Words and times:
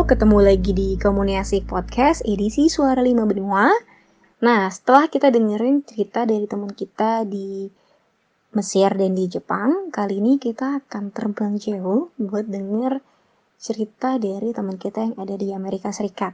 Ketemu 0.00 0.40
lagi 0.40 0.72
di 0.72 0.96
Komunikasi 0.96 1.68
Podcast 1.68 2.24
edisi 2.24 2.72
Suara 2.72 3.04
Lima 3.04 3.28
Benua. 3.28 3.68
Nah, 4.40 4.72
setelah 4.72 5.12
kita 5.12 5.28
dengerin 5.28 5.84
cerita 5.84 6.24
dari 6.24 6.48
teman 6.48 6.72
kita 6.72 7.28
di 7.28 7.68
Mesir 8.56 8.88
dan 8.96 9.12
di 9.12 9.28
Jepang, 9.28 9.92
kali 9.92 10.24
ini 10.24 10.40
kita 10.40 10.80
akan 10.80 11.12
terbang 11.12 11.60
jauh 11.60 12.08
buat 12.16 12.48
denger 12.48 13.04
cerita 13.60 14.16
dari 14.16 14.56
teman 14.56 14.80
kita 14.80 15.04
yang 15.04 15.16
ada 15.20 15.36
di 15.36 15.52
Amerika 15.52 15.92
Serikat. 15.92 16.32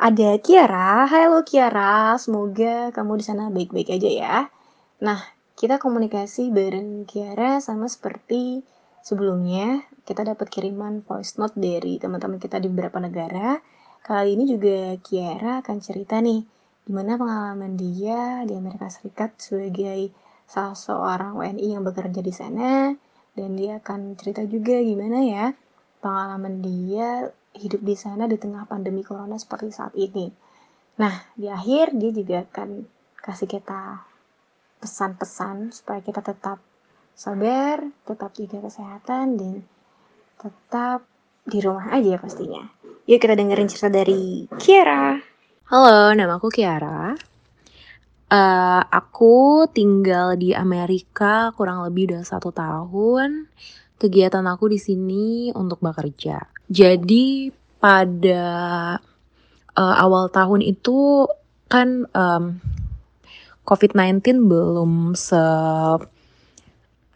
Ada 0.00 0.40
Kiara, 0.40 1.04
halo 1.04 1.44
Kiara, 1.44 2.16
semoga 2.16 2.88
kamu 2.96 3.20
di 3.20 3.24
sana 3.28 3.52
baik-baik 3.52 3.92
aja 3.92 4.10
ya. 4.10 4.36
Nah, 5.04 5.20
kita 5.60 5.76
komunikasi 5.76 6.48
bareng 6.48 7.04
Kiara 7.04 7.60
sama 7.60 7.84
seperti 7.84 8.64
sebelumnya 9.08 9.88
kita 10.04 10.20
dapat 10.20 10.52
kiriman 10.52 11.00
voice 11.00 11.40
note 11.40 11.56
dari 11.56 11.96
teman-teman 11.96 12.36
kita 12.36 12.60
di 12.60 12.68
beberapa 12.68 13.00
negara. 13.00 13.56
Kali 14.04 14.36
ini 14.36 14.44
juga 14.44 15.00
Kiara 15.00 15.64
akan 15.64 15.76
cerita 15.80 16.20
nih, 16.20 16.44
gimana 16.84 17.16
pengalaman 17.16 17.72
dia 17.80 18.44
di 18.44 18.52
Amerika 18.52 18.92
Serikat 18.92 19.40
sebagai 19.40 20.12
salah 20.44 20.76
seorang 20.76 21.40
WNI 21.40 21.80
yang 21.80 21.84
bekerja 21.88 22.20
di 22.20 22.32
sana. 22.36 22.92
Dan 23.32 23.56
dia 23.56 23.80
akan 23.80 24.18
cerita 24.18 24.44
juga 24.44 24.76
gimana 24.82 25.24
ya 25.24 25.46
pengalaman 26.02 26.58
dia 26.58 27.30
hidup 27.54 27.82
di 27.82 27.94
sana 27.94 28.26
di 28.26 28.34
tengah 28.34 28.66
pandemi 28.66 29.06
corona 29.06 29.38
seperti 29.38 29.70
saat 29.70 29.94
ini. 29.94 30.30
Nah, 30.98 31.14
di 31.38 31.46
akhir 31.46 31.94
dia 31.94 32.10
juga 32.10 32.42
akan 32.44 32.82
kasih 33.18 33.46
kita 33.46 34.02
pesan-pesan 34.82 35.74
supaya 35.74 36.02
kita 36.02 36.22
tetap 36.22 36.58
sabar, 37.18 37.82
tetap 38.06 38.30
jaga 38.38 38.70
kesehatan, 38.70 39.34
dan 39.34 39.66
tetap 40.38 41.02
di 41.42 41.58
rumah 41.58 41.90
aja 41.90 42.14
pastinya. 42.14 42.62
Yuk 43.10 43.18
kita 43.18 43.34
dengerin 43.34 43.66
cerita 43.66 43.90
dari 43.90 44.46
Kiara. 44.54 45.18
Halo, 45.66 46.14
nama 46.14 46.38
aku 46.38 46.46
Kiara. 46.46 47.18
Uh, 48.28 48.82
aku 48.86 49.66
tinggal 49.74 50.38
di 50.38 50.54
Amerika 50.54 51.50
kurang 51.58 51.82
lebih 51.82 52.14
udah 52.14 52.22
satu 52.22 52.54
tahun. 52.54 53.50
Kegiatan 53.98 54.46
aku 54.46 54.70
di 54.70 54.78
sini 54.78 55.50
untuk 55.50 55.82
bekerja. 55.82 56.46
Jadi 56.70 57.50
pada 57.82 58.46
uh, 59.74 59.94
awal 59.98 60.30
tahun 60.30 60.62
itu 60.62 61.26
kan 61.66 62.06
um, 62.14 62.62
COVID-19 63.66 64.22
belum 64.46 65.18
se 65.18 65.42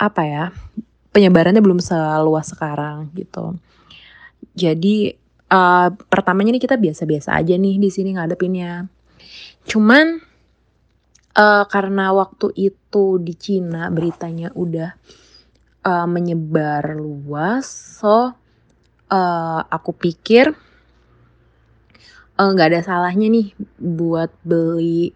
apa 0.03 0.23
ya 0.27 0.45
penyebarannya 1.15 1.63
belum 1.63 1.79
seluas 1.79 2.51
sekarang 2.51 3.15
gitu. 3.15 3.55
Jadi 4.59 5.15
uh, 5.53 5.95
pertamanya 6.11 6.59
nih 6.59 6.65
kita 6.67 6.75
biasa-biasa 6.75 7.39
aja 7.39 7.55
nih 7.55 7.79
di 7.79 7.91
sini 7.93 8.19
ngadepinnya. 8.19 8.91
Cuman 9.69 10.19
uh, 11.39 11.65
karena 11.71 12.11
waktu 12.11 12.51
itu 12.57 13.23
di 13.23 13.39
Cina 13.39 13.93
beritanya 13.95 14.51
udah 14.57 14.91
uh, 15.87 16.09
menyebar 16.11 16.99
luas, 16.99 17.69
so 18.03 18.35
uh, 19.13 19.61
aku 19.71 19.95
pikir 19.95 20.51
nggak 22.33 22.67
uh, 22.67 22.71
ada 22.75 22.81
salahnya 22.83 23.31
nih 23.31 23.55
buat 23.79 24.35
beli 24.43 25.15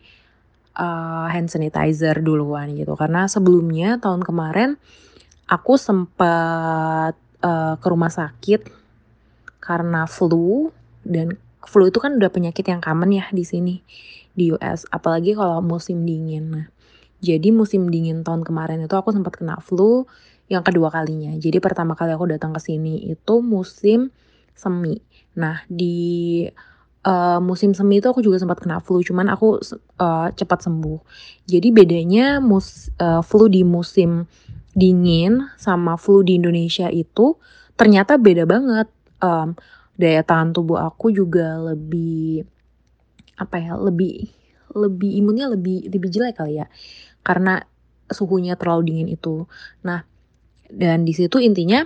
uh, 0.76 1.26
hand 1.32 1.48
sanitizer 1.48 2.20
duluan 2.20 2.76
gitu. 2.76 2.94
Karena 2.94 3.26
sebelumnya 3.26 3.96
tahun 3.98 4.22
kemarin 4.22 4.76
aku 5.48 5.80
sempat 5.80 7.16
uh, 7.42 7.74
ke 7.80 7.86
rumah 7.88 8.12
sakit 8.12 8.68
karena 9.58 10.04
flu. 10.04 10.70
Dan 11.02 11.34
flu 11.64 11.88
itu 11.88 11.98
kan 11.98 12.14
udah 12.14 12.30
penyakit 12.30 12.62
yang 12.68 12.78
common 12.78 13.10
ya 13.16 13.26
di 13.34 13.42
sini 13.42 13.82
di 14.36 14.52
US 14.52 14.84
apalagi 14.92 15.32
kalau 15.32 15.64
musim 15.64 16.04
dingin. 16.04 16.52
Nah 16.52 16.66
jadi 17.24 17.48
musim 17.48 17.88
dingin 17.88 18.20
tahun 18.20 18.44
kemarin 18.44 18.84
itu 18.84 18.92
aku 18.92 19.10
sempat 19.10 19.40
kena 19.40 19.56
flu 19.64 20.04
yang 20.46 20.62
kedua 20.62 20.92
kalinya. 20.92 21.34
Jadi 21.34 21.58
pertama 21.58 21.96
kali 21.96 22.12
aku 22.12 22.28
datang 22.28 22.52
ke 22.54 22.60
sini 22.60 23.08
itu 23.08 23.34
musim 23.40 24.12
semi. 24.52 25.00
Nah 25.34 25.64
di 25.66 26.44
uh, 27.06 27.38
musim 27.38 27.72
semi 27.72 28.02
itu 28.02 28.10
aku 28.10 28.20
juga 28.20 28.42
sempat 28.42 28.58
kena 28.58 28.82
flu, 28.82 29.00
cuman 29.00 29.30
aku 29.30 29.62
uh, 30.02 30.28
cepat 30.34 30.66
sembuh. 30.66 30.98
Jadi 31.46 31.70
bedanya 31.70 32.42
mus 32.42 32.90
uh, 32.98 33.22
flu 33.22 33.46
di 33.46 33.62
musim 33.62 34.26
dingin 34.76 35.46
sama 35.56 35.96
flu 35.96 36.20
di 36.20 36.36
Indonesia 36.36 36.90
itu 36.90 37.38
ternyata 37.78 38.18
beda 38.18 38.44
banget. 38.44 38.90
Um, 39.22 39.56
daya 39.96 40.20
tahan 40.20 40.52
tubuh 40.52 40.76
aku 40.76 41.08
juga 41.08 41.56
lebih 41.56 42.44
apa 43.40 43.56
ya 43.56 43.72
lebih 43.80 44.28
lebih 44.76 45.10
imunnya 45.24 45.48
lebih 45.48 45.88
lebih 45.88 46.12
jelek 46.12 46.36
kali 46.36 46.60
ya 46.60 46.68
karena 47.24 47.64
suhunya 48.12 48.60
terlalu 48.60 48.92
dingin 48.92 49.08
itu. 49.08 49.48
Nah 49.88 50.04
dan 50.68 51.08
di 51.08 51.16
situ 51.16 51.40
intinya 51.40 51.80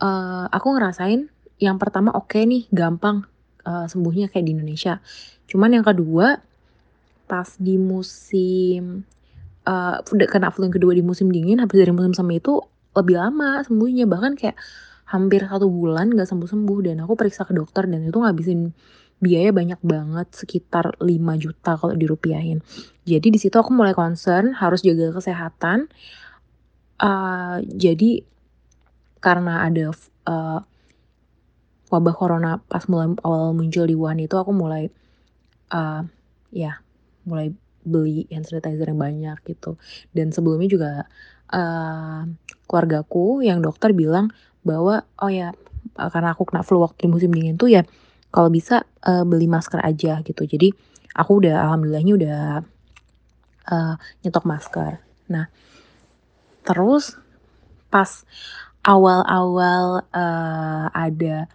uh, 0.00 0.48
aku 0.48 0.72
ngerasain 0.72 1.28
yang 1.60 1.76
pertama 1.76 2.16
oke 2.16 2.32
okay 2.32 2.48
nih 2.48 2.64
gampang 2.72 3.28
uh, 3.68 3.84
sembuhnya 3.84 4.32
kayak 4.32 4.44
di 4.48 4.52
Indonesia. 4.56 5.04
Cuman 5.44 5.76
yang 5.76 5.84
kedua 5.84 6.40
pas 7.28 7.48
di 7.60 7.76
musim 7.76 9.04
uh, 9.68 10.00
kena 10.08 10.48
flu 10.48 10.64
yang 10.64 10.76
kedua 10.80 10.96
di 10.96 11.04
musim 11.04 11.28
dingin 11.28 11.60
habis 11.60 11.76
dari 11.76 11.92
musim 11.92 12.16
semi 12.16 12.40
itu 12.40 12.64
lebih 12.96 13.20
lama 13.20 13.60
sembuhnya. 13.60 14.08
Bahkan 14.08 14.32
kayak 14.40 14.56
hampir 15.12 15.44
satu 15.44 15.68
bulan 15.68 16.12
gak 16.16 16.28
sembuh-sembuh. 16.28 16.78
Dan 16.88 17.04
aku 17.04 17.12
periksa 17.16 17.44
ke 17.44 17.52
dokter 17.52 17.84
dan 17.84 18.08
itu 18.08 18.16
ngabisin 18.16 18.72
biaya 19.18 19.50
banyak 19.50 19.82
banget 19.82 20.30
sekitar 20.30 20.94
5 21.02 21.10
juta 21.42 21.74
kalau 21.74 21.94
dirupiahin. 21.98 22.62
Jadi 23.02 23.34
di 23.34 23.38
situ 23.40 23.58
aku 23.58 23.74
mulai 23.74 23.92
concern 23.92 24.54
harus 24.54 24.80
jaga 24.80 25.10
kesehatan. 25.10 25.90
Uh, 26.98 27.62
jadi 27.62 28.26
karena 29.18 29.66
ada 29.66 29.94
uh, 30.26 30.60
wabah 31.88 32.14
corona 32.14 32.60
pas 32.64 32.84
mulai 32.86 33.12
awal 33.24 33.56
muncul 33.56 33.84
di 33.88 33.96
Wuhan 33.96 34.20
itu 34.20 34.36
aku 34.36 34.52
mulai 34.52 34.88
uh, 35.72 36.02
ya 36.52 36.80
mulai 37.24 37.52
beli 37.84 38.28
hand 38.28 38.44
sanitizer 38.44 38.88
yang 38.92 39.00
banyak 39.00 39.38
gitu. 39.48 39.80
Dan 40.12 40.32
sebelumnya 40.32 40.68
juga 40.68 40.92
uh, 41.52 42.28
keluargaku 42.68 43.44
yang 43.44 43.64
dokter 43.64 43.96
bilang 43.96 44.28
bahwa 44.64 45.08
oh 45.20 45.32
ya 45.32 45.56
karena 45.96 46.36
aku 46.36 46.44
kena 46.44 46.60
flu 46.60 46.84
waktu 46.84 47.08
musim 47.08 47.32
dingin 47.32 47.56
tuh 47.56 47.72
ya 47.72 47.82
kalau 48.28 48.52
bisa 48.52 48.84
uh, 49.08 49.24
beli 49.24 49.48
masker 49.48 49.80
aja 49.80 50.20
gitu. 50.20 50.44
Jadi 50.44 50.72
aku 51.16 51.40
udah 51.40 51.64
alhamdulillahnya 51.64 52.12
udah 52.14 52.40
uh, 53.72 53.94
nyetok 54.20 54.44
masker. 54.44 55.00
Nah 55.32 55.48
terus 56.68 57.16
pas 57.88 58.28
awal-awal 58.84 60.04
uh, 60.12 60.86
ada 60.92 61.48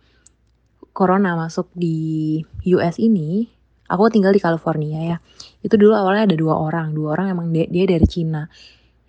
corona 0.93 1.33
masuk 1.33 1.67
di 1.73 2.39
US 2.69 3.01
ini, 3.01 3.49
aku 3.89 4.13
tinggal 4.13 4.31
di 4.31 4.39
California 4.39 5.01
ya. 5.01 5.17
Itu 5.65 5.75
dulu 5.75 5.97
awalnya 5.97 6.29
ada 6.29 6.37
dua 6.37 6.55
orang, 6.55 6.93
dua 6.93 7.17
orang 7.17 7.33
emang 7.33 7.49
dia, 7.49 7.65
dia 7.65 7.89
dari 7.89 8.05
Cina 8.05 8.45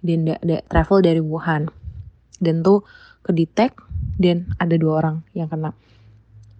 dan 0.00 0.18
dia, 0.24 0.36
dia 0.40 0.60
travel 0.64 1.04
dari 1.04 1.20
Wuhan. 1.20 1.68
Dan 2.40 2.64
tuh 2.64 2.82
kedetek 3.22 3.76
dan 4.16 4.52
ada 4.56 4.74
dua 4.80 5.04
orang 5.04 5.16
yang 5.36 5.46
kena. 5.46 5.76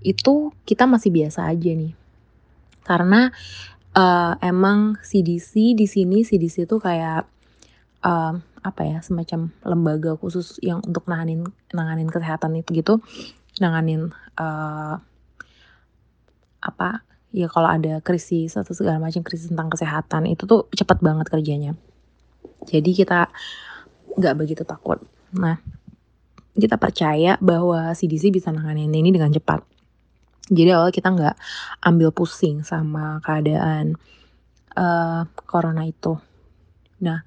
Itu 0.04 0.52
kita 0.68 0.84
masih 0.84 1.10
biasa 1.10 1.48
aja 1.48 1.72
nih. 1.72 1.96
Karena 2.84 3.32
uh, 3.96 4.32
emang 4.44 5.00
CDC 5.00 5.72
di 5.72 5.88
sini 5.88 6.20
CDC 6.20 6.68
itu 6.68 6.76
kayak 6.76 7.24
uh, 8.04 8.36
apa 8.64 8.80
ya 8.84 8.98
semacam 9.04 9.52
lembaga 9.64 10.12
khusus 10.16 10.56
yang 10.64 10.80
untuk 10.84 11.04
nanganin 11.04 11.44
nanganin 11.72 12.08
kesehatan 12.08 12.56
itu 12.56 12.80
gitu 12.80 12.94
nanganin 13.60 14.12
uh, 14.40 14.96
apa 16.64 17.04
ya 17.34 17.50
kalau 17.50 17.68
ada 17.68 17.98
krisis 18.00 18.54
atau 18.54 18.72
segala 18.72 19.02
macam 19.02 19.20
krisis 19.26 19.50
tentang 19.50 19.68
kesehatan 19.68 20.30
itu 20.30 20.46
tuh 20.48 20.70
cepat 20.72 21.02
banget 21.02 21.26
kerjanya. 21.28 21.72
Jadi 22.64 22.90
kita 22.94 23.28
nggak 24.14 24.34
begitu 24.38 24.62
takut. 24.62 25.02
Nah 25.34 25.58
kita 26.54 26.78
percaya 26.78 27.34
bahwa 27.42 27.90
CDC 27.92 28.30
bisa 28.30 28.54
nanganin 28.54 28.94
ini 28.94 29.10
dengan 29.10 29.34
cepat. 29.34 29.66
Jadi 30.46 30.70
awal 30.70 30.94
kita 30.94 31.10
nggak 31.10 31.36
ambil 31.82 32.14
pusing 32.14 32.62
sama 32.62 33.18
keadaan 33.26 33.98
uh, 34.78 35.26
corona 35.44 35.82
itu. 35.90 36.14
Nah 37.02 37.26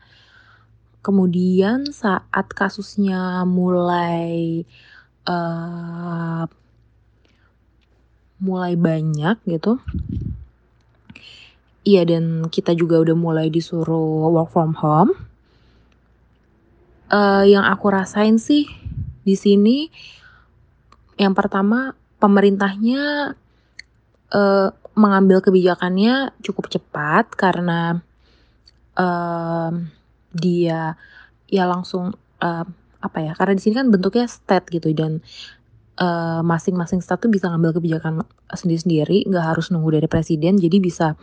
kemudian 1.04 1.92
saat 1.92 2.48
kasusnya 2.56 3.44
mulai 3.44 4.64
uh, 5.28 6.48
mulai 8.38 8.78
banyak 8.78 9.38
gitu. 9.46 9.82
Iya 11.88 12.04
dan 12.04 12.52
kita 12.52 12.76
juga 12.76 13.00
udah 13.00 13.16
mulai 13.16 13.48
disuruh 13.48 14.28
work 14.34 14.52
from 14.52 14.76
home. 14.76 15.16
Uh, 17.08 17.48
yang 17.48 17.64
aku 17.64 17.88
rasain 17.88 18.36
sih 18.36 18.68
di 19.24 19.36
sini 19.40 19.88
yang 21.16 21.32
pertama 21.32 21.96
pemerintahnya 22.20 23.32
uh, 24.36 24.70
mengambil 24.98 25.40
kebijakannya 25.40 26.36
cukup 26.44 26.68
cepat 26.68 27.32
karena 27.32 28.04
uh, 29.00 29.72
dia 30.36 31.00
ya 31.48 31.64
langsung 31.64 32.18
uh, 32.44 32.66
apa 32.98 33.18
ya 33.22 33.32
karena 33.38 33.54
di 33.56 33.62
sini 33.62 33.74
kan 33.78 33.88
bentuknya 33.94 34.26
state 34.26 34.68
gitu 34.74 34.92
dan 34.92 35.22
masing 35.98 36.78
masing-masing 36.78 37.02
state 37.02 37.26
tuh 37.26 37.32
bisa 37.34 37.50
ngambil 37.50 37.82
kebijakan 37.82 38.22
sendiri-sendiri 38.54 39.26
nggak 39.26 39.46
harus 39.54 39.74
nunggu 39.74 39.98
dari 39.98 40.06
presiden 40.06 40.62
jadi 40.62 40.78
bisa 40.78 41.18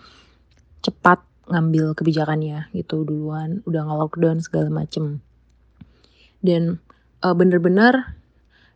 cepat 0.82 1.22
ngambil 1.48 1.92
kebijakannya 1.94 2.72
gitu 2.72 3.04
duluan 3.04 3.60
udah 3.68 3.80
nggak 3.84 3.98
lockdown 4.00 4.38
segala 4.40 4.68
macem. 4.72 5.20
Dan 6.44 6.82
uh, 7.24 7.32
bener-bener 7.32 8.16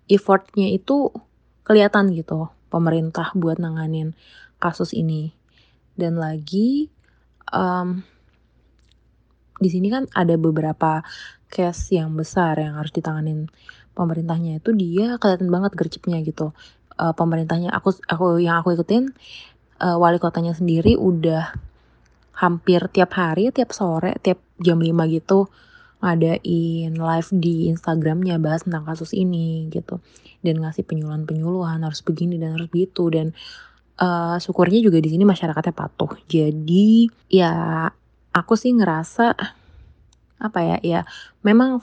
effortnya 0.08 0.72
itu 0.72 1.12
kelihatan 1.68 2.12
gitu 2.16 2.48
pemerintah 2.72 3.32
buat 3.36 3.60
nanganin 3.60 4.16
kasus 4.56 4.96
ini. 4.96 5.36
Dan 5.98 6.16
lagi 6.16 6.88
um, 7.52 8.00
di 9.58 9.68
sini 9.68 9.90
kan 9.90 10.06
ada 10.14 10.38
beberapa 10.38 11.02
case 11.48 11.96
yang 11.96 12.14
besar 12.14 12.60
yang 12.60 12.76
harus 12.78 12.92
ditanganin 12.92 13.48
pemerintahnya 13.98 14.62
itu 14.62 14.70
dia 14.70 15.18
kelihatan 15.18 15.50
banget 15.50 15.74
gercepnya 15.74 16.22
gitu. 16.22 16.54
Uh, 16.94 17.14
pemerintahnya 17.14 17.74
aku 17.74 17.94
aku 18.06 18.38
yang 18.38 18.62
aku 18.62 18.78
ikutin 18.78 19.10
uh, 19.82 19.98
wali 19.98 20.18
kotanya 20.22 20.54
sendiri 20.54 20.94
udah 20.98 21.54
hampir 22.38 22.86
tiap 22.94 23.14
hari 23.18 23.50
tiap 23.50 23.74
sore 23.74 24.14
tiap 24.22 24.38
jam 24.62 24.78
5 24.78 24.94
gitu 25.10 25.50
ngadain 25.98 26.94
live 26.94 27.30
di 27.34 27.66
Instagramnya 27.74 28.38
bahas 28.38 28.62
tentang 28.62 28.86
kasus 28.86 29.10
ini 29.10 29.66
gitu. 29.74 29.98
Dan 30.38 30.62
ngasih 30.62 30.86
penyuluhan-penyuluhan 30.86 31.82
harus 31.82 32.06
begini 32.06 32.38
dan 32.38 32.54
harus 32.54 32.70
begitu. 32.70 33.10
Dan 33.10 33.34
uh, 33.98 34.38
syukurnya 34.38 34.78
juga 34.78 35.02
di 35.02 35.10
sini 35.10 35.26
masyarakatnya 35.26 35.74
patuh. 35.74 36.14
Jadi 36.30 37.10
ya 37.26 37.90
aku 38.30 38.54
sih 38.54 38.70
ngerasa 38.70 39.34
apa 40.38 40.58
ya 40.62 40.76
ya 40.86 41.00
memang 41.42 41.82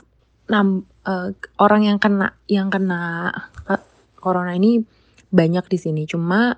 uh, 1.05 1.29
orang 1.61 1.81
yang 1.87 1.97
kena 2.01 2.33
yang 2.49 2.67
kena 2.73 3.31
uh, 3.69 3.81
corona 4.17 4.57
ini 4.57 4.81
banyak 5.29 5.65
di 5.69 5.77
sini. 5.79 6.03
Cuma 6.09 6.57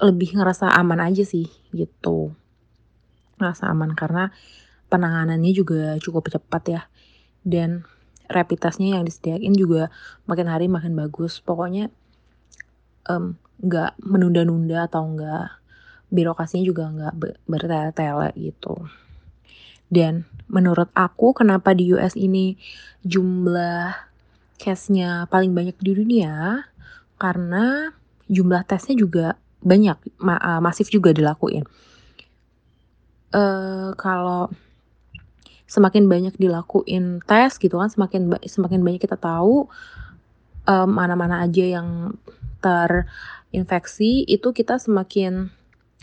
lebih 0.00 0.38
ngerasa 0.38 0.72
aman 0.72 1.02
aja 1.02 1.26
sih 1.26 1.50
gitu. 1.74 2.32
Ngerasa 3.36 3.68
aman 3.68 3.92
karena 3.92 4.32
penanganannya 4.88 5.52
juga 5.52 5.98
cukup 6.00 6.30
cepat 6.30 6.62
ya. 6.70 6.82
Dan 7.46 7.86
rapid 8.26 8.58
yang 8.78 9.06
disediain 9.06 9.54
juga 9.54 9.90
makin 10.26 10.46
hari 10.50 10.66
makin 10.66 10.94
bagus. 10.98 11.38
Pokoknya 11.42 11.90
nggak 13.62 13.90
um, 13.94 14.02
menunda-nunda 14.02 14.90
atau 14.90 15.06
nggak 15.14 15.46
birokrasinya 16.10 16.64
juga 16.66 16.90
nggak 16.90 17.14
bertele-tele 17.46 18.30
gitu 18.34 18.86
dan 19.92 20.26
menurut 20.46 20.90
aku 20.94 21.34
kenapa 21.34 21.74
di 21.74 21.90
US 21.94 22.14
ini 22.14 22.58
jumlah 23.02 23.94
case-nya 24.56 25.28
paling 25.28 25.52
banyak 25.52 25.76
di 25.78 25.92
dunia 25.94 26.64
karena 27.20 27.92
jumlah 28.26 28.62
tesnya 28.66 28.96
juga 28.98 29.26
banyak 29.62 29.98
ma 30.22 30.38
uh, 30.38 30.60
masif 30.62 30.90
juga 30.90 31.10
dilakuin. 31.10 31.66
Uh, 33.34 33.92
kalau 33.98 34.48
semakin 35.66 36.06
banyak 36.06 36.34
dilakuin 36.38 37.18
tes 37.26 37.58
gitu 37.58 37.82
kan 37.82 37.90
semakin 37.90 38.30
semakin 38.46 38.86
banyak 38.86 39.02
kita 39.02 39.18
tahu 39.18 39.66
mana-mana 40.66 41.42
um, 41.42 41.44
aja 41.46 41.64
yang 41.78 42.14
terinfeksi 42.62 44.26
itu 44.26 44.50
kita 44.50 44.78
semakin 44.78 45.50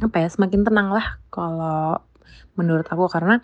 apa 0.04 0.24
ya 0.24 0.28
semakin 0.32 0.68
tenang 0.68 0.92
lah 0.92 1.20
kalau 1.32 2.00
menurut 2.60 2.88
aku 2.88 3.08
karena 3.08 3.44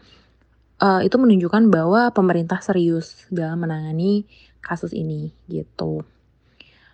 itu 1.03 1.15
menunjukkan 1.19 1.67
bahwa 1.67 2.09
pemerintah 2.15 2.63
serius 2.63 3.27
dalam 3.27 3.59
menangani 3.63 4.23
kasus 4.63 4.95
ini 4.95 5.35
gitu. 5.51 6.07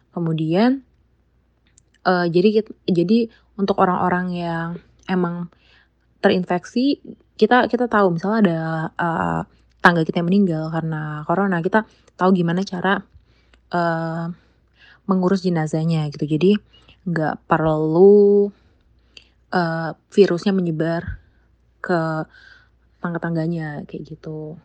Kemudian 0.10 0.82
uh, 2.06 2.26
jadi 2.30 2.66
jadi 2.90 3.30
untuk 3.58 3.78
orang-orang 3.82 4.26
yang 4.34 4.70
emang 5.10 5.50
terinfeksi 6.22 7.02
kita 7.36 7.68
kita 7.68 7.86
tahu 7.86 8.16
misalnya 8.16 8.40
ada 8.42 8.60
uh, 8.96 9.42
tangga 9.84 10.02
kita 10.02 10.24
yang 10.24 10.30
meninggal 10.32 10.72
karena 10.72 11.22
corona 11.28 11.62
kita 11.62 11.86
tahu 12.18 12.34
gimana 12.34 12.66
cara 12.66 13.04
uh, 13.76 14.26
mengurus 15.06 15.46
jenazahnya 15.46 16.10
gitu 16.10 16.26
jadi 16.26 16.58
nggak 17.06 17.46
perlu 17.46 18.50
uh, 19.54 19.90
virusnya 20.10 20.56
menyebar 20.56 21.22
ke 21.84 22.26
tangga-tangganya 23.06 23.86
kayak 23.86 24.18
gitu. 24.18 24.58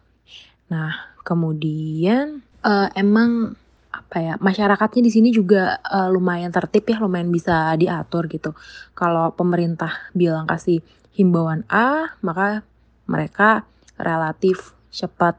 Nah, 0.73 1.13
kemudian 1.21 2.41
uh, 2.65 2.89
emang 2.97 3.53
apa 3.91 4.17
ya 4.23 4.35
masyarakatnya 4.39 5.03
di 5.03 5.13
sini 5.13 5.29
juga 5.35 5.77
uh, 5.85 6.09
lumayan 6.09 6.49
tertib 6.49 6.89
ya, 6.89 6.97
lumayan 7.03 7.29
bisa 7.29 7.77
diatur 7.77 8.31
gitu. 8.33 8.57
Kalau 8.97 9.37
pemerintah 9.37 10.09
bilang 10.17 10.49
kasih 10.49 10.81
himbauan 11.13 11.69
A, 11.69 12.17
maka 12.25 12.65
mereka 13.05 13.69
relatif 14.01 14.73
cepat 14.89 15.37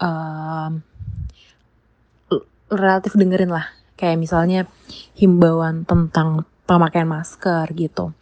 uh, 0.00 0.72
relatif 2.72 3.12
dengerin 3.18 3.52
lah. 3.52 3.68
Kayak 3.94 4.18
misalnya 4.18 4.60
himbauan 5.14 5.86
tentang 5.86 6.48
pemakaian 6.64 7.06
masker 7.06 7.68
gitu. 7.74 8.14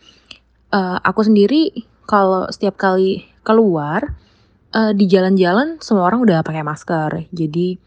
Uh, 0.72 0.96
aku 1.04 1.24
sendiri 1.28 1.86
kalau 2.08 2.48
setiap 2.48 2.76
kali 2.80 3.31
keluar 3.42 4.14
uh, 4.74 4.92
di 4.96 5.04
jalan-jalan 5.06 5.78
semua 5.78 6.08
orang 6.08 6.24
udah 6.24 6.40
pakai 6.42 6.64
masker. 6.64 7.28
Jadi 7.30 7.78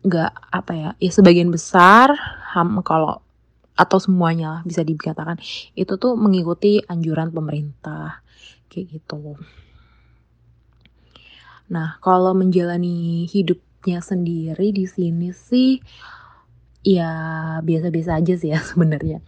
nggak 0.00 0.32
apa 0.48 0.72
ya 0.72 0.90
ya 0.96 1.10
sebagian 1.12 1.52
besar 1.52 2.16
ham 2.56 2.80
kalau 2.80 3.20
atau 3.76 3.98
semuanya 4.00 4.60
lah 4.60 4.62
bisa 4.64 4.80
dikatakan 4.80 5.36
itu 5.76 5.96
tuh 6.00 6.16
mengikuti 6.16 6.80
anjuran 6.84 7.32
pemerintah 7.32 8.24
kayak 8.68 9.00
gitu. 9.00 9.36
Nah 11.72 12.00
kalau 12.00 12.32
menjalani 12.32 13.24
hidupnya 13.28 14.00
sendiri 14.04 14.72
di 14.72 14.84
sini 14.84 15.32
sih 15.32 15.80
ya 16.80 17.12
biasa-biasa 17.60 18.20
aja 18.20 18.34
sih 18.36 18.50
ya 18.52 18.60
sebenarnya 18.72 19.20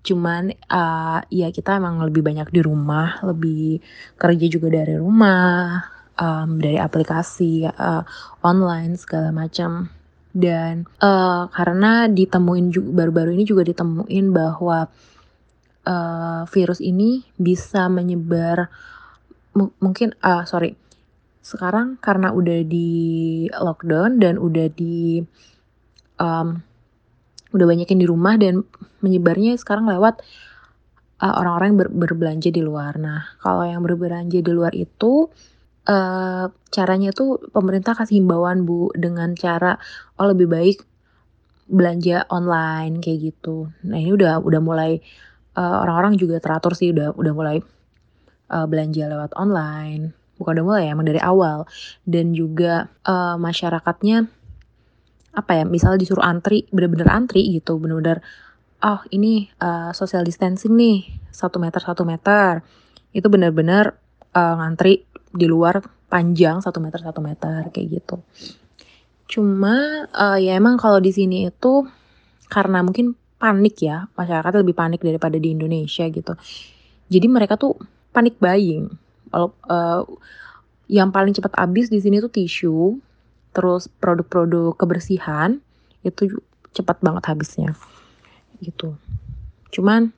cuman 0.00 0.52
uh, 0.72 1.20
ya 1.28 1.52
kita 1.52 1.76
emang 1.76 2.00
lebih 2.00 2.24
banyak 2.24 2.48
di 2.48 2.60
rumah 2.64 3.20
lebih 3.20 3.84
kerja 4.16 4.46
juga 4.48 4.72
dari 4.72 4.96
rumah 4.96 5.84
um, 6.20 6.60
dari 6.60 6.76
aplikasi 6.76 7.64
uh, 7.64 8.04
online 8.44 9.00
segala 9.00 9.32
macam. 9.32 9.88
Dan 10.30 10.86
uh, 11.02 11.50
karena 11.50 12.06
ditemuin 12.06 12.70
baru-baru 12.94 13.34
ini 13.34 13.42
juga 13.42 13.66
ditemuin 13.66 14.26
bahwa 14.30 14.86
uh, 15.90 16.42
virus 16.46 16.78
ini 16.78 17.26
bisa 17.34 17.90
menyebar 17.90 18.70
mungkin 19.82 20.14
uh, 20.22 20.46
sorry 20.46 20.78
sekarang 21.42 21.98
karena 21.98 22.30
udah 22.30 22.62
di 22.62 23.50
lockdown 23.50 24.22
dan 24.22 24.38
udah 24.38 24.70
di 24.70 25.18
um, 26.22 26.62
udah 27.50 27.66
banyak 27.66 27.88
yang 27.90 28.00
di 28.00 28.08
rumah 28.08 28.34
dan 28.38 28.62
menyebarnya 29.02 29.58
sekarang 29.58 29.90
lewat 29.90 30.22
uh, 31.20 31.34
orang-orang 31.38 31.74
yang 31.74 31.78
ber 31.78 31.88
berbelanja 31.90 32.50
di 32.50 32.62
luar. 32.62 32.96
Nah, 32.96 33.36
kalau 33.38 33.66
yang 33.66 33.84
berbelanja 33.84 34.40
di 34.40 34.52
luar 34.52 34.72
itu 34.74 35.28
uh, 35.86 36.46
caranya 36.70 37.10
tuh 37.10 37.42
pemerintah 37.50 37.98
kasih 37.98 38.22
himbauan 38.22 38.64
Bu 38.64 38.90
dengan 38.96 39.34
cara 39.34 39.76
oh 40.16 40.26
lebih 40.30 40.46
baik 40.46 40.78
belanja 41.70 42.26
online 42.30 42.98
kayak 42.98 43.30
gitu. 43.30 43.70
Nah, 43.86 43.98
ini 43.98 44.10
udah 44.14 44.42
udah 44.42 44.60
mulai 44.62 44.98
orang-orang 45.54 46.14
uh, 46.16 46.18
juga 46.18 46.36
teratur 46.40 46.72
sih 46.78 46.94
udah 46.94 47.14
udah 47.14 47.32
mulai 47.34 47.56
uh, 48.50 48.66
belanja 48.66 49.06
lewat 49.06 49.34
online. 49.38 50.14
Bukan 50.40 50.56
udah 50.56 50.66
mulai 50.66 50.82
ya, 50.88 50.96
emang 50.96 51.06
dari 51.06 51.20
awal. 51.20 51.68
Dan 52.08 52.32
juga 52.32 52.88
uh, 53.04 53.36
masyarakatnya 53.36 54.39
apa 55.30 55.62
ya 55.62 55.64
misalnya 55.64 56.02
disuruh 56.02 56.26
antri 56.26 56.66
bener-bener 56.74 57.06
antri 57.06 57.46
gitu 57.54 57.78
bener-bener 57.78 58.18
oh 58.80 59.00
ini 59.12 59.48
uh, 59.60 59.92
social 59.92 60.24
distancing 60.24 60.74
nih 60.74 61.20
satu 61.30 61.60
meter 61.60 61.80
satu 61.80 62.02
meter. 62.04 62.64
Itu 63.10 63.26
bener-bener 63.28 63.96
uh, 64.34 64.54
ngantri 64.60 65.04
di 65.30 65.46
luar 65.46 65.82
panjang 66.10 66.58
satu 66.58 66.82
meter 66.82 67.00
satu 67.00 67.22
meter 67.22 67.70
kayak 67.70 67.86
gitu. 68.00 68.22
Cuma 69.30 70.06
uh, 70.10 70.38
ya 70.40 70.58
emang 70.58 70.76
kalau 70.80 70.98
di 70.98 71.14
sini 71.14 71.46
itu 71.46 71.86
karena 72.50 72.82
mungkin 72.82 73.14
panik 73.40 73.80
ya 73.80 74.10
masyarakat 74.18 74.52
lebih 74.60 74.74
panik 74.76 75.00
daripada 75.00 75.38
di 75.38 75.54
Indonesia 75.54 76.04
gitu. 76.10 76.34
Jadi 77.10 77.26
mereka 77.30 77.54
tuh 77.54 77.78
panik 78.10 78.38
buying. 78.42 78.90
Kalau 79.30 79.54
uh, 79.70 80.02
yang 80.90 81.14
paling 81.14 81.30
cepat 81.30 81.54
habis 81.54 81.86
di 81.86 82.02
sini 82.02 82.18
tuh 82.18 82.30
tisu 82.30 82.98
terus 83.50 83.90
produk-produk 83.90 84.78
kebersihan 84.78 85.58
itu 86.06 86.40
cepat 86.70 87.02
banget 87.02 87.24
habisnya. 87.26 87.74
Gitu. 88.62 88.94
Cuman 89.74 90.14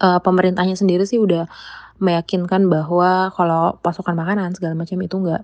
uh, 0.00 0.20
pemerintahnya 0.20 0.76
sendiri 0.76 1.04
sih 1.04 1.20
udah 1.20 1.48
meyakinkan 1.96 2.68
bahwa 2.68 3.32
kalau 3.32 3.80
pasokan 3.80 4.16
makanan 4.16 4.52
segala 4.52 4.76
macam 4.76 5.00
itu 5.00 5.16
nggak 5.16 5.42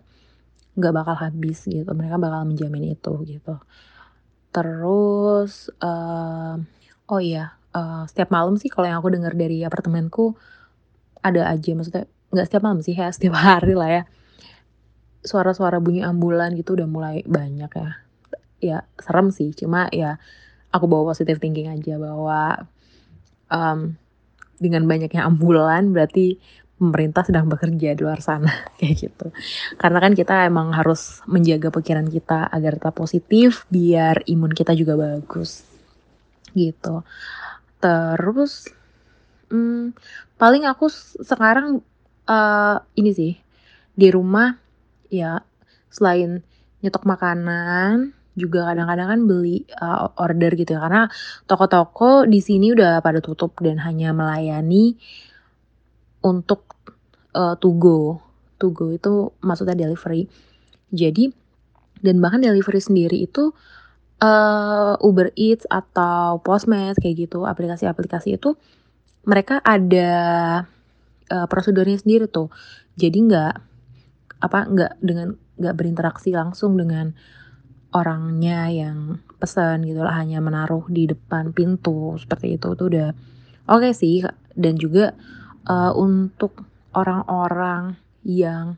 nggak 0.77 0.93
bakal 0.93 1.17
habis 1.17 1.65
gitu. 1.69 1.89
Mereka 1.93 2.17
bakal 2.17 2.49
menjamin 2.49 2.97
itu 2.97 3.13
gitu. 3.29 3.55
Terus 4.53 5.73
uh, 5.81 6.57
oh 7.09 7.21
iya 7.21 7.57
uh, 7.77 8.05
setiap 8.09 8.33
malam 8.33 8.57
sih 8.57 8.73
kalau 8.73 8.89
yang 8.89 9.01
aku 9.01 9.13
dengar 9.13 9.37
dari 9.37 9.65
apartemenku 9.65 10.37
ada 11.21 11.49
aja. 11.53 11.77
Maksudnya 11.77 12.09
nggak 12.33 12.47
setiap 12.49 12.63
malam 12.65 12.81
sih 12.81 12.97
ya 12.97 13.13
setiap 13.13 13.37
hari 13.45 13.77
lah 13.77 13.91
ya 14.01 14.05
suara-suara 15.23 15.79
bunyi 15.79 16.03
ambulan 16.03 16.55
gitu 16.59 16.75
udah 16.75 16.89
mulai 16.91 17.23
banyak 17.25 17.71
ya 17.71 17.91
ya 18.63 18.79
serem 18.99 19.31
sih 19.35 19.51
cuma 19.55 19.91
ya 19.91 20.19
aku 20.71 20.87
bawa 20.87 21.15
positive 21.15 21.39
thinking 21.39 21.71
aja 21.71 21.99
bahwa 21.99 22.67
um, 23.53 23.95
dengan 24.63 24.87
banyaknya 24.87 25.27
ambulan 25.27 25.91
berarti 25.91 26.39
pemerintah 26.83 27.23
sedang 27.23 27.47
bekerja 27.47 27.95
di 27.95 28.01
luar 28.03 28.19
sana 28.19 28.51
kayak 28.83 28.95
gitu. 29.07 29.27
Karena 29.79 29.99
kan 30.03 30.19
kita 30.19 30.51
emang 30.51 30.75
harus 30.75 31.23
menjaga 31.31 31.71
pikiran 31.71 32.11
kita 32.11 32.51
agar 32.51 32.79
tetap 32.79 32.99
positif 32.99 33.67
biar 33.71 34.27
imun 34.27 34.51
kita 34.51 34.75
juga 34.75 34.99
bagus. 34.99 35.63
Gitu. 36.51 37.07
Terus 37.79 38.67
hmm, 39.51 39.95
paling 40.39 40.67
aku 40.67 40.91
sekarang 41.23 41.83
uh, 42.27 42.77
ini 42.99 43.11
sih 43.15 43.33
di 43.95 44.09
rumah 44.11 44.62
ya 45.13 45.45
selain 45.93 46.41
nyetok 46.81 47.05
makanan 47.05 48.17
juga 48.33 48.73
kadang-kadang 48.73 49.09
kan 49.13 49.21
beli 49.29 49.69
uh, 49.77 50.09
order 50.17 50.57
gitu 50.57 50.73
ya 50.73 50.81
karena 50.81 51.03
toko-toko 51.45 52.25
di 52.25 52.41
sini 52.41 52.73
udah 52.73 53.05
pada 53.05 53.21
tutup 53.21 53.53
dan 53.61 53.77
hanya 53.85 54.17
melayani 54.17 54.97
untuk 56.25 56.73
uh, 57.37 57.59
to 57.61 57.77
go. 57.77 58.23
Itu 58.63 59.35
maksudnya 59.43 59.77
delivery. 59.77 60.31
Jadi 60.95 61.29
dan 62.01 62.19
bahkan 62.25 62.41
delivery 62.41 62.81
sendiri 62.81 63.21
itu 63.21 63.53
uh, 64.23 64.95
Uber 65.03 65.35
Eats 65.37 65.67
atau 65.69 66.39
Postmates 66.41 66.99
kayak 67.03 67.29
gitu, 67.29 67.45
aplikasi-aplikasi 67.45 68.39
itu 68.41 68.55
mereka 69.27 69.63
ada 69.63 70.13
uh, 71.31 71.47
prosedurnya 71.51 71.99
sendiri 71.99 72.31
tuh. 72.31 72.49
Jadi 72.97 73.19
nggak 73.29 73.55
apa 74.43 74.67
nggak 74.67 74.93
dengan 74.99 75.39
nggak 75.57 75.77
berinteraksi 75.79 76.35
langsung 76.35 76.75
dengan 76.75 77.15
orangnya 77.95 78.67
yang 78.73 79.23
pesan 79.39 79.87
gitu 79.87 80.03
lah 80.03 80.19
hanya 80.19 80.43
menaruh 80.43 80.83
di 80.91 81.07
depan 81.07 81.55
pintu 81.55 82.19
seperti 82.19 82.59
itu 82.59 82.75
tuh 82.75 82.87
udah 82.91 83.09
oke 83.71 83.87
okay 83.87 83.93
sih 83.95 84.27
dan 84.59 84.75
juga 84.75 85.15
uh, 85.71 85.93
untuk 85.95 86.67
orang-orang 86.93 87.95
yang 88.27 88.77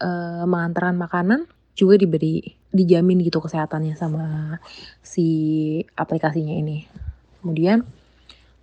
uh, 0.00 0.44
mengantarkan 0.48 0.96
makanan 0.96 1.40
juga 1.76 1.96
diberi 2.00 2.42
dijamin 2.70 3.18
gitu 3.24 3.42
kesehatannya 3.42 3.98
sama 3.98 4.58
si 5.02 5.26
aplikasinya 5.98 6.54
ini. 6.54 6.86
Kemudian 7.42 7.82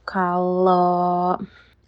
kalau 0.07 1.35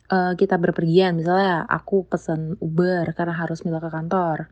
uh, 0.09 0.33
kita 0.35 0.57
berpergian. 0.57 1.15
Misalnya 1.15 1.63
aku 1.69 2.05
pesan 2.05 2.57
Uber 2.59 3.09
karena 3.13 3.33
harus 3.37 3.63
mila 3.63 3.79
ke 3.79 3.89
kantor 3.89 4.49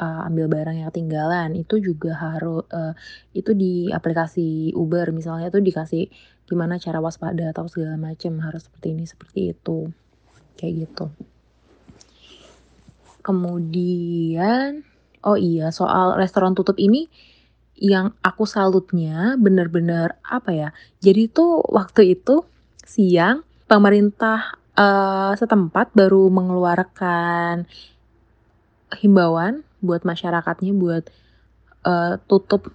uh, 0.00 0.28
ambil 0.28 0.46
barang 0.52 0.76
yang 0.76 0.88
ketinggalan 0.92 1.56
itu 1.56 1.80
juga 1.80 2.16
harus 2.16 2.64
uh, 2.70 2.92
itu 3.32 3.56
di 3.56 3.88
aplikasi 3.90 4.72
Uber. 4.76 5.10
Misalnya 5.10 5.48
tuh 5.48 5.64
dikasih 5.64 6.12
gimana 6.46 6.78
cara 6.78 7.02
waspada 7.02 7.50
atau 7.50 7.66
segala 7.66 7.98
macam 7.98 8.38
harus 8.44 8.68
seperti 8.68 8.94
ini 8.94 9.04
seperti 9.08 9.40
itu. 9.56 9.90
Kayak 10.56 10.88
gitu. 10.88 11.06
Kemudian 13.24 14.86
oh 15.26 15.34
iya 15.34 15.74
soal 15.74 16.14
restoran 16.14 16.54
tutup 16.54 16.78
ini 16.78 17.10
yang 17.76 18.16
aku 18.24 18.48
salutnya 18.48 19.36
bener-bener 19.36 20.16
apa 20.24 20.48
ya 20.54 20.68
jadi 21.04 21.28
tuh 21.28 21.60
waktu 21.60 22.16
itu 22.16 22.46
siang 22.80 23.44
pemerintah 23.66 24.58
uh, 24.78 25.34
setempat 25.34 25.92
baru 25.92 26.30
mengeluarkan 26.30 27.66
himbauan 29.02 29.66
buat 29.82 30.06
masyarakatnya 30.06 30.72
buat 30.74 31.04
uh, 31.86 32.18
tutup 32.30 32.70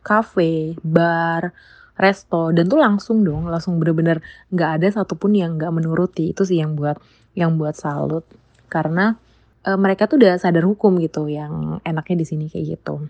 kafe, 0.00 0.76
bar, 0.80 1.52
resto 2.00 2.48
dan 2.56 2.64
tuh 2.66 2.80
langsung 2.80 3.20
dong, 3.20 3.46
langsung 3.52 3.76
bener-bener 3.76 4.24
nggak 4.48 4.70
ada 4.80 4.88
satupun 4.88 5.36
yang 5.36 5.60
nggak 5.60 5.72
menuruti 5.72 6.32
itu 6.32 6.42
sih 6.48 6.58
yang 6.64 6.72
buat 6.74 6.96
yang 7.36 7.60
buat 7.60 7.76
salut 7.76 8.24
karena 8.72 9.20
uh, 9.68 9.76
mereka 9.76 10.08
tuh 10.08 10.16
udah 10.16 10.40
sadar 10.40 10.64
hukum 10.64 10.96
gitu 11.04 11.28
yang 11.28 11.78
enaknya 11.84 12.16
di 12.24 12.26
sini 12.26 12.44
kayak 12.48 12.80
gitu. 12.80 13.06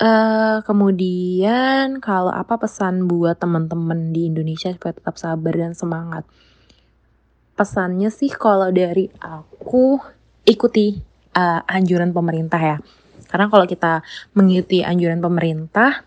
Uh, 0.00 0.64
kemudian 0.64 2.00
kalau 2.00 2.32
apa 2.32 2.56
pesan 2.56 3.04
buat 3.04 3.36
teman-teman 3.36 4.16
di 4.16 4.32
Indonesia 4.32 4.72
supaya 4.72 4.96
tetap 4.96 5.20
sabar 5.20 5.52
dan 5.52 5.76
semangat. 5.76 6.24
Pesannya 7.60 8.08
sih 8.08 8.32
kalau 8.32 8.72
dari 8.72 9.04
aku 9.20 10.00
ikuti 10.48 10.96
uh, 11.36 11.60
anjuran 11.68 12.08
pemerintah 12.08 12.56
ya. 12.56 12.76
Karena 13.28 13.52
kalau 13.52 13.68
kita 13.68 14.00
mengikuti 14.32 14.80
anjuran 14.80 15.20
pemerintah, 15.20 16.00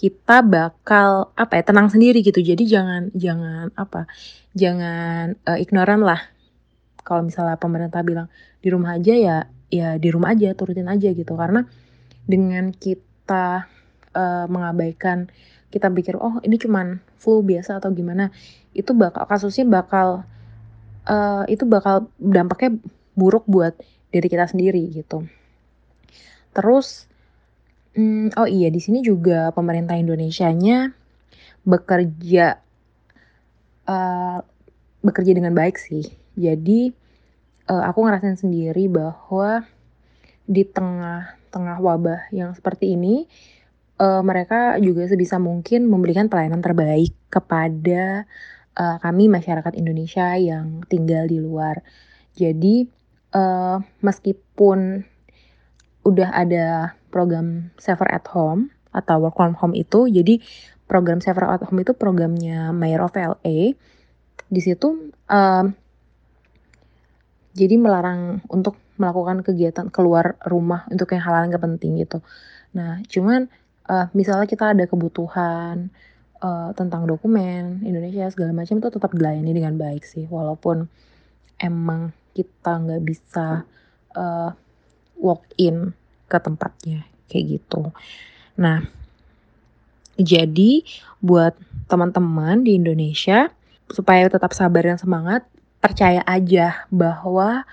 kita 0.00 0.40
bakal 0.40 1.28
apa 1.36 1.60
ya 1.60 1.62
tenang 1.68 1.92
sendiri 1.92 2.24
gitu. 2.24 2.40
Jadi 2.40 2.64
jangan 2.64 3.12
jangan 3.12 3.68
apa, 3.76 4.08
jangan 4.56 5.36
uh, 5.44 5.60
ignoran 5.60 6.00
lah. 6.00 6.24
Kalau 7.04 7.28
misalnya 7.28 7.60
pemerintah 7.60 8.00
bilang 8.00 8.32
di 8.64 8.72
rumah 8.72 8.96
aja 8.96 9.12
ya, 9.12 9.38
ya 9.68 10.00
di 10.00 10.08
rumah 10.08 10.32
aja, 10.32 10.56
turutin 10.56 10.88
aja 10.88 11.12
gitu. 11.12 11.36
Karena 11.36 11.68
dengan 12.24 12.72
kita 12.72 13.68
uh, 14.16 14.46
mengabaikan, 14.48 15.28
kita 15.70 15.86
pikir 15.90 16.18
oh 16.18 16.42
ini 16.42 16.58
cuman 16.58 16.98
flu 17.16 17.46
biasa 17.46 17.78
atau 17.78 17.94
gimana, 17.94 18.34
itu 18.74 18.90
bakal 18.94 19.26
kasusnya 19.30 19.66
bakal 19.66 20.26
uh, 21.06 21.44
itu 21.46 21.62
bakal 21.66 22.10
dampaknya 22.18 22.76
buruk 23.14 23.46
buat 23.46 23.78
diri 24.10 24.26
kita 24.26 24.50
sendiri 24.50 24.82
gitu. 24.90 25.26
Terus, 26.50 27.06
hmm, 27.94 28.34
oh 28.34 28.48
iya 28.50 28.68
di 28.74 28.82
sini 28.82 29.06
juga 29.06 29.54
pemerintah 29.54 29.94
Indonesia-nya 29.94 30.90
bekerja 31.62 32.58
uh, 33.86 34.38
bekerja 35.00 35.32
dengan 35.32 35.54
baik 35.54 35.78
sih. 35.78 36.10
Jadi 36.34 36.90
uh, 37.70 37.84
aku 37.86 38.02
ngerasain 38.02 38.38
sendiri 38.38 38.90
bahwa 38.90 39.62
di 40.50 40.66
tengah-tengah 40.66 41.78
wabah 41.78 42.20
yang 42.34 42.50
seperti 42.58 42.98
ini 42.98 43.30
uh, 44.00 44.22
mereka 44.24 44.80
juga 44.80 45.04
sebisa 45.04 45.36
mungkin 45.36 45.84
memberikan 45.86 46.32
pelayanan 46.32 46.64
terbaik 46.64 47.12
kepada 47.28 48.24
uh, 48.80 48.96
kami 48.98 49.28
masyarakat 49.28 49.76
Indonesia 49.76 50.34
yang 50.40 50.80
tinggal 50.88 51.28
di 51.28 51.38
luar. 51.38 51.84
Jadi 52.32 52.88
uh, 53.36 53.78
meskipun 54.00 55.04
udah 56.00 56.32
ada 56.32 56.96
program 57.12 57.68
Saver 57.76 58.08
at 58.08 58.24
Home 58.32 58.72
atau 58.96 59.20
Work 59.20 59.36
from 59.36 59.54
Home 59.60 59.76
itu, 59.76 60.08
jadi 60.08 60.40
program 60.88 61.20
Saver 61.20 61.44
at 61.46 61.62
Home 61.68 61.84
itu 61.84 61.92
programnya 61.92 62.72
Mayor 62.72 63.04
of 63.04 63.14
LA. 63.14 63.76
Di 64.50 64.60
situ 64.64 65.12
um, 65.30 65.64
jadi 67.54 67.76
melarang 67.76 68.42
untuk 68.48 68.80
melakukan 68.96 69.44
kegiatan 69.44 69.88
keluar 69.88 70.36
rumah 70.44 70.84
untuk 70.92 71.12
yang 71.12 71.22
hal-hal 71.24 71.48
yang 71.48 71.62
penting 71.62 72.00
gitu. 72.00 72.18
Nah, 72.76 73.02
cuman 73.08 73.50
uh, 73.90 74.06
misalnya 74.14 74.46
kita 74.46 74.70
ada 74.70 74.86
kebutuhan 74.86 75.90
uh, 76.38 76.70
tentang 76.78 77.10
dokumen 77.10 77.82
Indonesia 77.82 78.30
segala 78.30 78.54
macam 78.54 78.78
itu 78.78 78.88
tetap 78.88 79.10
dilayani 79.10 79.50
dengan 79.50 79.74
baik 79.74 80.06
sih, 80.06 80.30
walaupun 80.30 80.86
emang 81.58 82.14
kita 82.32 82.78
nggak 82.78 83.02
bisa 83.02 83.66
uh, 84.14 84.50
walk 85.18 85.42
in 85.58 85.90
ke 86.30 86.38
tempatnya 86.38 87.04
kayak 87.26 87.58
gitu. 87.58 87.90
Nah, 88.54 88.86
jadi 90.14 90.86
buat 91.18 91.58
teman-teman 91.90 92.62
di 92.62 92.78
Indonesia 92.78 93.50
supaya 93.90 94.30
tetap 94.30 94.54
sabar 94.54 94.86
dan 94.86 94.98
semangat, 95.00 95.42
percaya 95.82 96.22
aja 96.22 96.86
bahwa 96.94 97.66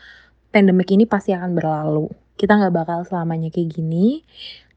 pandemik 0.49 0.89
ini 0.89 1.05
pasti 1.05 1.37
akan 1.37 1.53
berlalu. 1.53 2.09
Kita 2.37 2.57
nggak 2.57 2.73
bakal 2.73 2.99
selamanya 3.05 3.53
kayak 3.53 3.77
gini, 3.77 4.25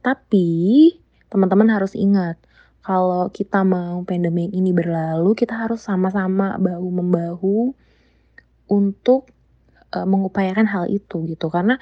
tapi 0.05 0.93
teman-teman 1.31 1.71
harus 1.71 1.95
ingat 1.95 2.37
kalau 2.81 3.29
kita 3.31 3.61
mau 3.63 4.03
pandemik 4.03 4.51
ini 4.51 4.73
berlalu, 4.73 5.37
kita 5.37 5.53
harus 5.53 5.85
sama-sama 5.85 6.57
bahu 6.57 6.89
membahu 6.91 7.59
untuk 8.73 9.29
uh, 9.93 10.07
mengupayakan 10.09 10.65
hal 10.65 10.85
itu 10.89 11.29
gitu. 11.29 11.53
Karena 11.53 11.77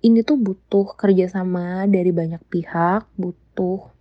ini 0.00 0.24
tuh 0.24 0.40
butuh 0.40 0.96
kerjasama 0.96 1.84
dari 1.84 2.08
banyak 2.08 2.40
pihak 2.48 3.04
butuh 3.20 3.92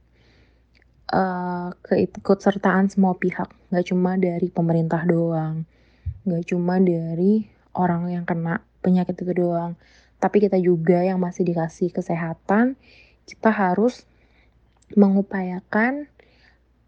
uh, 1.11 1.75
keikutsertaan 1.83 2.87
semua 2.87 3.19
pihak, 3.19 3.51
nggak 3.67 3.85
cuma 3.91 4.15
dari 4.15 4.47
pemerintah 4.47 5.03
doang, 5.03 5.67
nggak 6.23 6.43
cuma 6.47 6.79
dari 6.79 7.43
orang 7.75 8.07
yang 8.15 8.23
kena 8.23 8.63
penyakit 8.79 9.19
itu 9.19 9.33
doang, 9.35 9.75
tapi 10.23 10.39
kita 10.39 10.55
juga 10.55 11.03
yang 11.03 11.19
masih 11.19 11.43
dikasih 11.43 11.91
kesehatan, 11.91 12.79
kita 13.27 13.51
harus 13.51 14.07
mengupayakan 14.97 16.09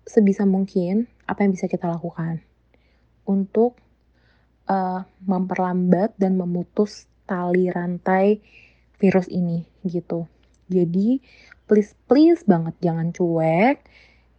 sebisa 0.06 0.46
mungkin 0.50 1.06
apa 1.30 1.46
yang 1.46 1.54
bisa 1.54 1.70
kita 1.70 1.86
lakukan 1.86 2.42
untuk 3.26 3.78
uh, 4.66 5.06
memperlambat 5.24 6.18
dan 6.18 6.36
memutus 6.38 7.06
tali 7.30 7.70
rantai 7.70 8.42
virus 8.98 9.30
ini 9.30 9.66
gitu. 9.86 10.26
Jadi 10.72 11.22
please 11.70 11.94
please 12.10 12.42
banget 12.44 12.76
jangan 12.82 13.14
cuek, 13.14 13.82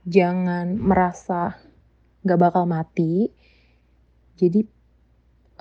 jangan 0.06 0.76
merasa 0.76 1.56
gak 2.26 2.40
bakal 2.40 2.64
mati. 2.66 3.30
Jadi 4.36 4.66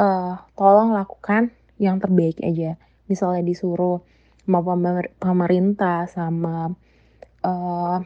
uh, 0.01 0.41
tolong 0.57 0.95
lakukan 0.95 1.53
yang 1.77 2.01
terbaik 2.01 2.41
aja. 2.41 2.77
Misalnya 3.09 3.43
disuruh 3.45 4.01
sama 4.45 4.59
pemerintah 5.21 6.09
sama 6.09 6.73
uh, 7.45 7.99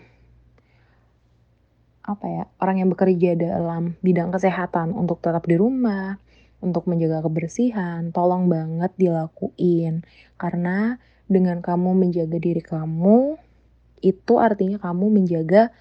apa 2.05 2.25
ya 2.29 2.43
orang 2.61 2.85
yang 2.85 2.89
bekerja 2.93 3.33
dalam 3.33 3.97
bidang 4.05 4.29
kesehatan 4.29 4.93
untuk 4.93 5.25
tetap 5.25 5.49
di 5.49 5.57
rumah 5.57 6.21
untuk 6.61 6.85
menjaga 6.85 7.25
kebersihan 7.25 8.13
tolong 8.13 8.47
banget 8.49 8.93
dilakuin. 8.97 10.05
Karena 10.37 10.97
dengan 11.25 11.59
kamu 11.65 11.97
menjaga 11.97 12.37
diri 12.37 12.61
kamu 12.61 13.37
itu 14.05 14.33
artinya 14.37 14.77
kamu 14.77 15.05
menjaga 15.09 15.73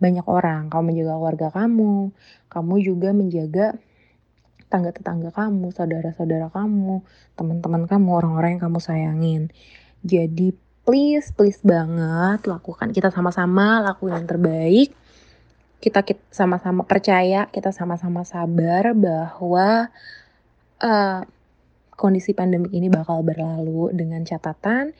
banyak 0.00 0.26
orang 0.26 0.72
kamu 0.72 0.82
menjaga 0.90 1.12
keluarga 1.14 1.48
kamu 1.52 2.10
kamu 2.48 2.74
juga 2.82 3.08
menjaga 3.12 3.66
tangga 4.72 4.90
tetangga 4.96 5.30
kamu 5.30 5.70
saudara-saudara 5.70 6.48
kamu 6.50 7.04
teman-teman 7.36 7.84
kamu 7.86 8.08
orang-orang 8.10 8.58
yang 8.58 8.62
kamu 8.70 8.78
sayangin. 8.82 9.42
Jadi 10.02 10.56
please 10.90 11.30
please 11.30 11.62
banget 11.62 12.50
lakukan 12.50 12.90
kita 12.90 13.14
sama-sama 13.14 13.78
lakukan 13.78 14.18
yang 14.18 14.26
terbaik 14.26 14.90
kita 15.80 16.04
sama-sama 16.28 16.84
percaya, 16.84 17.48
kita 17.48 17.72
sama-sama 17.72 18.20
sabar 18.28 18.92
bahwa 18.92 19.88
uh, 20.84 21.20
kondisi 21.96 22.36
pandemik 22.36 22.68
ini 22.76 22.92
bakal 22.92 23.24
berlalu 23.24 23.88
dengan 23.96 24.20
catatan 24.20 24.92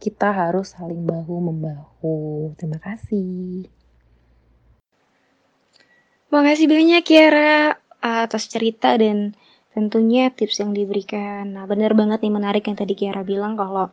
kita 0.00 0.32
harus 0.32 0.72
saling 0.72 1.04
bahu 1.04 1.36
membahu. 1.52 2.52
Terima 2.56 2.80
kasih. 2.80 3.68
Makasih 6.32 6.66
banyak 6.72 7.04
Kiara 7.04 7.76
atas 8.00 8.48
cerita 8.48 8.96
dan 8.96 9.36
tentunya 9.76 10.32
tips 10.32 10.60
yang 10.60 10.72
diberikan. 10.72 11.52
Nah, 11.52 11.64
benar 11.68 11.92
banget 11.92 12.24
nih 12.24 12.32
menarik 12.32 12.64
yang 12.64 12.76
tadi 12.80 12.96
Kiara 12.96 13.24
bilang 13.24 13.60
kalau 13.60 13.92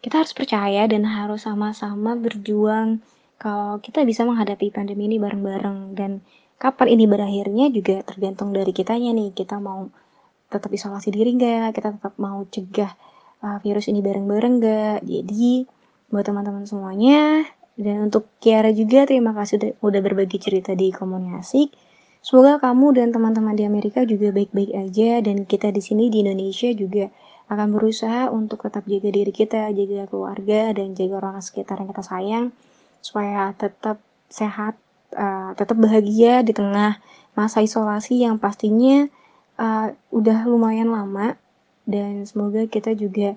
kita 0.00 0.24
harus 0.24 0.32
percaya 0.32 0.88
dan 0.88 1.04
harus 1.04 1.44
sama-sama 1.44 2.16
berjuang 2.16 3.04
kalau 3.40 3.80
kita 3.80 4.04
bisa 4.04 4.24
menghadapi 4.28 4.72
pandemi 4.72 5.08
ini 5.08 5.16
bareng-bareng. 5.16 5.96
Dan 5.96 6.20
kapan 6.60 6.96
ini 6.96 7.04
berakhirnya 7.08 7.72
juga 7.72 8.04
tergantung 8.04 8.52
dari 8.52 8.72
kitanya 8.72 9.12
nih. 9.16 9.32
Kita 9.32 9.60
mau 9.60 9.88
tetap 10.52 10.68
isolasi 10.72 11.08
diri 11.12 11.36
nggak? 11.36 11.76
Kita 11.76 11.96
tetap 11.96 12.16
mau 12.20 12.44
cegah 12.48 12.92
uh, 13.44 13.58
virus 13.64 13.88
ini 13.88 14.00
bareng-bareng 14.04 14.54
nggak? 14.60 14.98
Jadi 15.04 15.64
buat 16.10 16.26
teman-teman 16.26 16.66
semuanya 16.66 17.46
dan 17.78 18.10
untuk 18.10 18.28
Kiara 18.42 18.74
juga 18.74 19.06
terima 19.06 19.32
kasih 19.32 19.56
udah, 19.56 19.72
udah 19.80 20.00
berbagi 20.02 20.36
cerita 20.36 20.74
di 20.74 20.90
komunikasi 20.90 21.70
semoga 22.20 22.60
kamu 22.60 22.98
dan 22.98 23.08
teman-teman 23.14 23.56
di 23.56 23.64
Amerika 23.64 24.04
juga 24.04 24.34
baik-baik 24.34 24.74
aja 24.76 25.24
dan 25.24 25.48
kita 25.48 25.72
di 25.72 25.80
sini 25.80 26.12
di 26.12 26.20
Indonesia 26.20 26.68
juga 26.76 27.08
akan 27.50 27.74
berusaha 27.74 28.30
untuk 28.30 28.62
tetap 28.62 28.86
jaga 28.86 29.10
diri 29.10 29.34
kita 29.34 29.74
jaga 29.74 30.06
keluarga 30.06 30.70
dan 30.70 30.94
jaga 30.94 31.18
orang 31.18 31.42
sekitar 31.42 31.82
yang 31.82 31.90
kita 31.90 32.06
sayang 32.06 32.44
supaya 33.02 33.50
tetap 33.58 33.98
sehat, 34.30 34.78
uh, 35.18 35.52
tetap 35.58 35.74
bahagia 35.76 36.46
di 36.46 36.54
tengah 36.54 37.02
masa 37.34 37.60
isolasi 37.60 38.22
yang 38.22 38.38
pastinya 38.38 39.10
uh, 39.58 39.90
udah 40.14 40.46
lumayan 40.46 40.94
lama. 40.94 41.34
Dan 41.82 42.22
semoga 42.22 42.70
kita 42.70 42.94
juga 42.94 43.34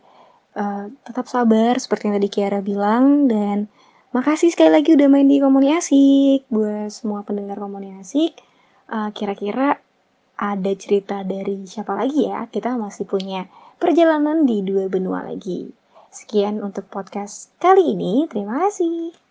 uh, 0.53 0.93
tetap 1.09 1.25
sabar 1.25 1.81
seperti 1.81 2.07
yang 2.07 2.15
tadi 2.21 2.29
Kiara 2.29 2.61
bilang. 2.61 3.25
Dan 3.25 3.65
makasih 4.13 4.53
sekali 4.53 4.77
lagi 4.77 4.93
udah 4.93 5.09
main 5.09 5.25
di 5.25 5.41
komunikasi 5.41 6.03
buat 6.53 6.93
semua 6.93 7.25
pendengar 7.25 7.57
komunikasi 7.57 8.37
uh, 8.93 9.09
kira-kira 9.09 9.81
ada 10.37 10.71
cerita 10.77 11.25
dari 11.25 11.65
siapa 11.65 11.97
lagi 11.97 12.29
ya? 12.29 12.45
Kita 12.45 12.77
masih 12.77 13.09
punya 13.09 13.49
perjalanan 13.83 14.47
di 14.47 14.63
dua 14.63 14.87
benua 14.87 15.27
lagi. 15.27 15.67
Sekian 16.07 16.63
untuk 16.63 16.87
podcast 16.87 17.51
kali 17.59 17.91
ini. 17.91 18.23
Terima 18.31 18.63
kasih 18.63 19.22